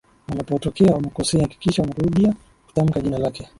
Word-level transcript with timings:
unapotokea 0.33 0.95
umekosea 0.95 1.41
hakikisha 1.41 1.83
unarudia 1.83 2.33
kutamka 2.67 2.99
jina 3.01 3.17
lake 3.17 3.47